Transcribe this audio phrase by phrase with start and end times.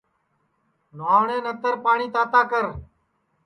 [0.97, 2.73] نہواٹؔے نتر پاٹؔی تاتا کرو